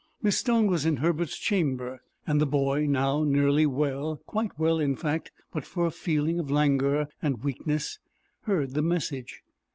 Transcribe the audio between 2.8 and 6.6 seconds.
now nearly well, quite well, in fact, but for a feeling of